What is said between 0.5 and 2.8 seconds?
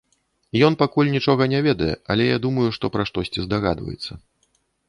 Ён пакуль нічога не ведае, але я думаю,